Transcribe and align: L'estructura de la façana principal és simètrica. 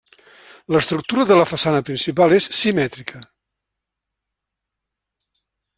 L'estructura 0.75 1.25
de 1.31 1.37
la 1.41 1.45
façana 1.51 1.83
principal 1.89 2.35
és 2.39 2.49
simètrica. 2.61 3.23